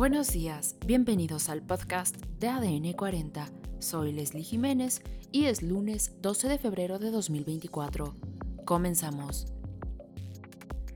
[0.00, 3.46] Buenos días, bienvenidos al podcast de ADN 40.
[3.80, 8.14] Soy Leslie Jiménez y es lunes 12 de febrero de 2024.
[8.64, 9.44] Comenzamos.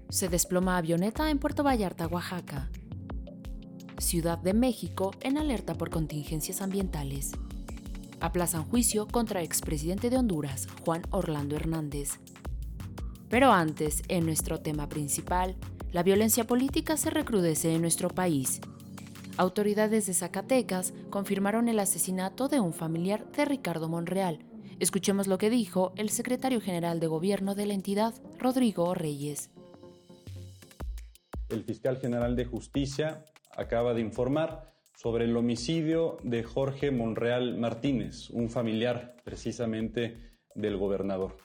[0.09, 2.71] Se desploma avioneta en Puerto Vallarta, Oaxaca.
[3.98, 7.32] Ciudad de México en alerta por contingencias ambientales.
[8.21, 12.21] Aplazan juicio contra expresidente de Honduras, Juan Orlando Hernández.
[13.29, 15.57] Pero antes, en nuestro tema principal,
[15.93, 18.63] la violencia política se recrudece en nuestro país.
[19.36, 24.38] Autoridades de Zacatecas confirmaron el asesinato de un familiar de Ricardo Monreal.
[24.79, 29.50] Escuchemos lo que dijo el secretario general de gobierno de la entidad, Rodrigo Reyes.
[31.48, 33.24] El fiscal general de justicia
[33.56, 41.36] acaba de informar sobre el homicidio de Jorge Monreal Martínez, un familiar precisamente del gobernador.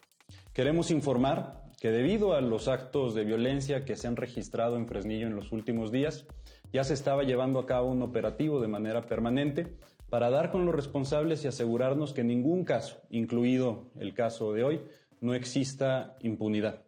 [0.54, 5.26] Queremos informar que debido a los actos de violencia que se han registrado en Fresnillo
[5.26, 6.28] en los últimos días,
[6.72, 9.78] ya se estaba llevando a cabo un operativo de manera permanente
[10.10, 14.64] para dar con los responsables y asegurarnos que en ningún caso, incluido el caso de
[14.64, 14.82] hoy,
[15.22, 16.84] no exista impunidad.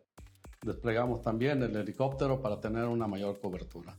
[0.64, 3.98] Desplegamos también el helicóptero para tener una mayor cobertura.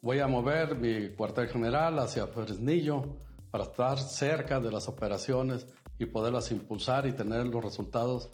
[0.00, 3.16] Voy a mover mi cuartel general hacia Fresnillo
[3.50, 5.66] para estar cerca de las operaciones
[5.98, 8.30] y poderlas impulsar y tener los resultados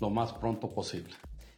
[0.00, 1.14] lo más pronto posible.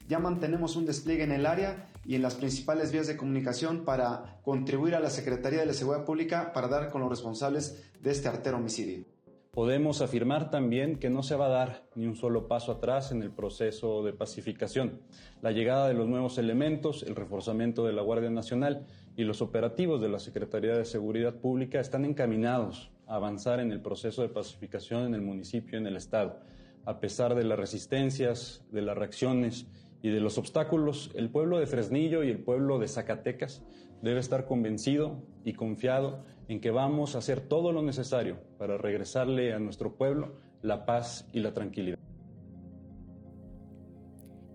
[0.06, 4.38] Ya mantenemos un despliegue en el área y en las principales vías de comunicación para
[4.42, 8.28] contribuir a la Secretaría de la Seguridad Pública para dar con los responsables de este
[8.28, 9.06] artero homicidio.
[9.50, 13.22] Podemos afirmar también que no se va a dar ni un solo paso atrás en
[13.22, 15.00] el proceso de pacificación.
[15.40, 18.84] La llegada de los nuevos elementos, el reforzamiento de la Guardia Nacional
[19.16, 23.80] y los operativos de la Secretaría de Seguridad Pública están encaminados a avanzar en el
[23.80, 26.40] proceso de pacificación en el municipio y en el Estado.
[26.84, 29.66] A pesar de las resistencias, de las reacciones
[30.04, 33.62] y de los obstáculos, el pueblo de Fresnillo y el pueblo de Zacatecas
[34.02, 39.54] debe estar convencido y confiado en que vamos a hacer todo lo necesario para regresarle
[39.54, 41.98] a nuestro pueblo la paz y la tranquilidad.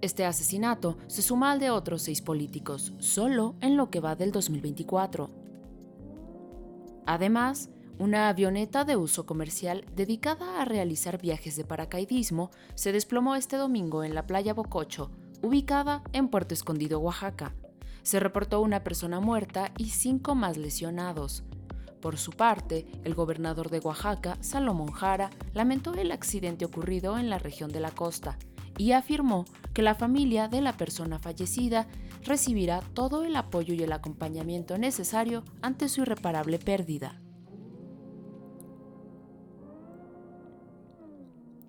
[0.01, 4.31] Este asesinato se suma al de otros seis políticos, solo en lo que va del
[4.31, 5.31] 2024.
[7.07, 13.57] Además, una avioneta de uso comercial dedicada a realizar viajes de paracaidismo se desplomó este
[13.57, 15.09] domingo en la playa Bococho,
[15.41, 17.53] ubicada en Puerto Escondido, Oaxaca.
[18.03, 21.43] Se reportó una persona muerta y cinco más lesionados.
[22.01, 27.39] Por su parte, el gobernador de Oaxaca, Salomón Jara, lamentó el accidente ocurrido en la
[27.39, 28.37] región de la costa
[28.77, 31.87] y afirmó que la familia de la persona fallecida
[32.23, 37.19] recibirá todo el apoyo y el acompañamiento necesario ante su irreparable pérdida.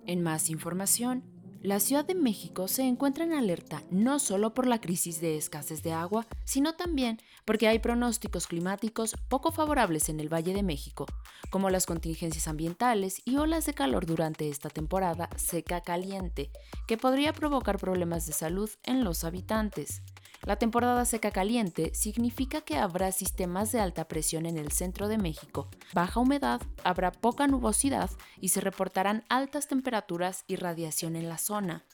[0.05, 1.23] En más información,
[1.63, 5.83] la Ciudad de México se encuentra en alerta no solo por la crisis de escasez
[5.83, 11.05] de agua, sino también porque hay pronósticos climáticos poco favorables en el Valle de México,
[11.51, 16.49] como las contingencias ambientales y olas de calor durante esta temporada seca caliente,
[16.87, 20.01] que podría provocar problemas de salud en los habitantes.
[20.43, 25.19] La temporada seca caliente significa que habrá sistemas de alta presión en el centro de
[25.19, 28.09] México, baja humedad, habrá poca nubosidad
[28.39, 31.85] y se reportarán altas temperaturas y radiación en la zona.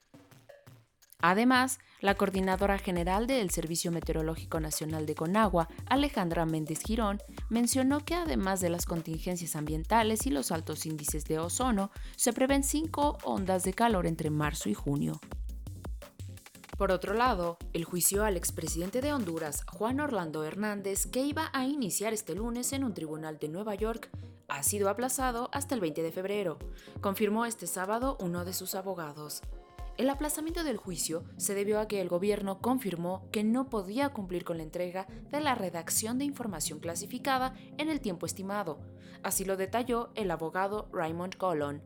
[1.19, 7.19] Además, la coordinadora general del Servicio Meteorológico Nacional de Conagua, Alejandra Méndez Girón,
[7.49, 12.63] mencionó que además de las contingencias ambientales y los altos índices de ozono, se prevén
[12.63, 15.19] cinco ondas de calor entre marzo y junio.
[16.77, 21.65] Por otro lado, el juicio al expresidente de Honduras, Juan Orlando Hernández, que iba a
[21.65, 24.11] iniciar este lunes en un tribunal de Nueva York,
[24.47, 26.59] ha sido aplazado hasta el 20 de febrero,
[27.01, 29.41] confirmó este sábado uno de sus abogados.
[29.97, 34.45] El aplazamiento del juicio se debió a que el gobierno confirmó que no podía cumplir
[34.45, 38.77] con la entrega de la redacción de información clasificada en el tiempo estimado.
[39.23, 41.81] Así lo detalló el abogado Raymond Colon.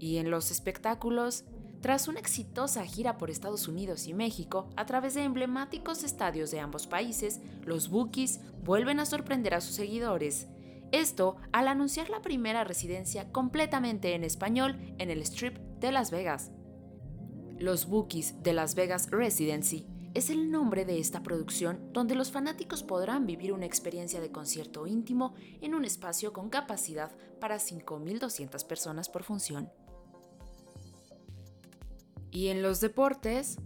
[0.00, 1.44] Y en los espectáculos,
[1.86, 6.58] tras una exitosa gira por Estados Unidos y México, a través de emblemáticos estadios de
[6.58, 10.48] ambos países, los Bookies vuelven a sorprender a sus seguidores.
[10.90, 16.50] Esto al anunciar la primera residencia completamente en español en el Strip de Las Vegas.
[17.56, 22.82] Los Bookies de Las Vegas Residency es el nombre de esta producción donde los fanáticos
[22.82, 29.08] podrán vivir una experiencia de concierto íntimo en un espacio con capacidad para 5.200 personas
[29.08, 29.70] por función.
[32.36, 33.56] Y en los deportes,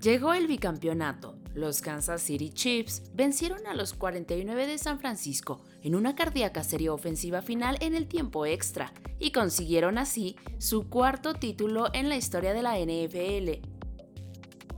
[0.00, 1.36] llegó el bicampeonato.
[1.52, 6.90] Los Kansas City Chiefs vencieron a los 49 de San Francisco en una cardíaca serie
[6.90, 12.54] ofensiva final en el tiempo extra y consiguieron así su cuarto título en la historia
[12.54, 13.66] de la NFL.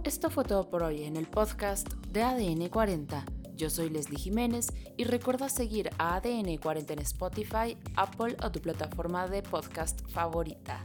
[0.02, 3.22] Esto fue todo por hoy en el podcast de ADN 40.
[3.54, 8.62] Yo soy Leslie Jiménez y recuerda seguir a ADN 40 en Spotify, Apple o tu
[8.62, 10.82] plataforma de podcast favorita.